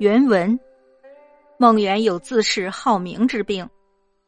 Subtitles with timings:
[0.00, 0.58] 原文：
[1.58, 3.68] 孟元有自恃好名之病，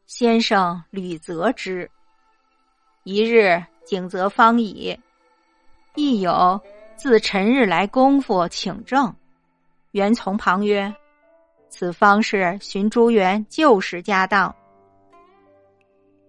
[0.05, 1.91] 先生屡责之。
[3.05, 4.95] 一日，景泽方已，
[5.95, 6.61] 亦有
[6.95, 9.17] 自辰日来功夫，请正。
[9.93, 10.95] 元从旁曰
[11.71, 14.55] ：“此方是寻朱元旧时家当。”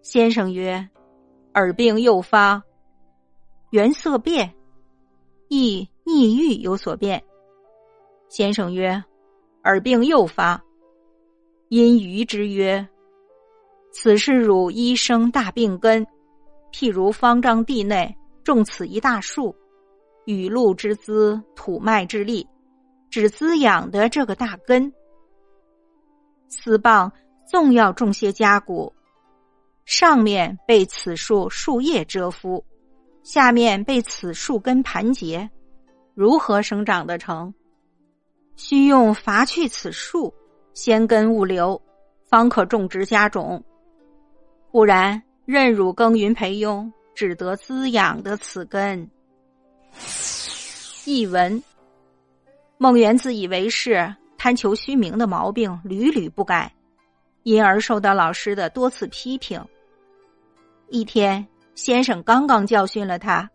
[0.02, 0.88] 先生曰
[1.56, 2.64] ：“耳病又发。”
[3.72, 4.54] 元色变，
[5.50, 7.22] 亦逆欲有所变。
[8.30, 9.04] 先生曰。
[9.64, 10.62] 耳病又发，
[11.70, 12.86] 因余之曰
[13.94, 16.06] ：“此是汝医生大病根。
[16.74, 18.14] 譬如方丈地内
[18.44, 19.56] 种此一大树，
[20.26, 22.46] 雨露之滋，土脉之力，
[23.10, 24.92] 只滋养的这个大根。
[26.50, 27.12] 丝棒
[27.48, 28.92] 纵要种些家谷，
[29.86, 32.62] 上面被此树树叶遮覆，
[33.24, 35.50] 下面被此树根盘结，
[36.14, 37.54] 如何生长得成？”
[38.56, 40.34] 需用伐去此树，
[40.74, 41.82] 先根勿留，
[42.30, 43.64] 方可种植家种。
[44.72, 49.10] 不然，任汝耕耘培用，只得滋养的此根。
[51.06, 51.62] 译文：
[52.78, 56.74] 孟元自以为是、贪求虚名的毛病屡屡不改，
[57.44, 59.64] 因而受到老师的多次批评。
[60.90, 63.50] 一天，先生刚刚教训了他，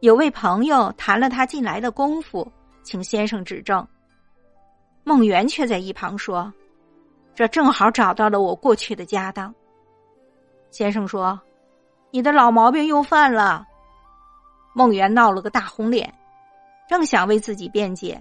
[0.00, 2.50] 有位朋友谈了他近来的功夫，
[2.82, 3.86] 请先生指正。
[5.04, 6.52] 孟元却在一旁说
[7.34, 9.54] ：“这正好找到了我过去的家当。”
[10.72, 11.38] 先生说
[12.10, 13.66] ：“你的老毛病又犯了。”
[14.74, 16.12] 孟元闹了个大红脸，
[16.88, 18.20] 正想为自己辩解，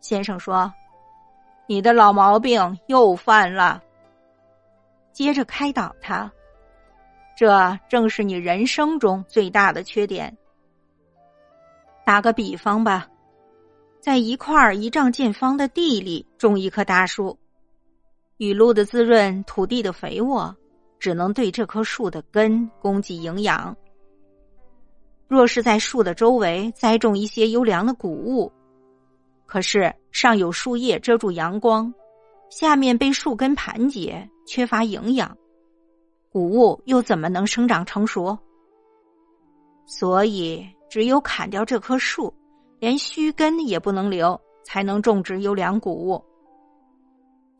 [0.00, 0.72] 先生说
[1.66, 3.82] ：“你的老毛病又犯了。”
[5.12, 6.30] 接着开导他
[7.34, 10.36] ：“这正是你人生中最大的缺点。
[12.04, 13.08] 打个比方吧。”
[14.00, 17.36] 在一块一丈见方的地里种一棵大树，
[18.36, 20.54] 雨露的滋润，土地的肥沃，
[20.98, 23.76] 只能对这棵树的根供给营养。
[25.26, 28.50] 若是在树的周围栽种一些优良的谷物，
[29.46, 31.92] 可是上有树叶遮住阳光，
[32.50, 35.36] 下面被树根盘结，缺乏营养，
[36.30, 38.38] 谷物又怎么能生长成熟？
[39.86, 42.32] 所以，只有砍掉这棵树。
[42.78, 46.24] 连须根也不能留，才能种植优良谷物。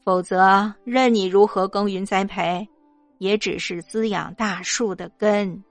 [0.04, 2.66] 否则，任你如何耕耘栽培，
[3.18, 5.62] 也只是滋养大树的根。